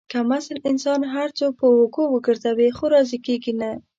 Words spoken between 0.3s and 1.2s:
اصل انسان که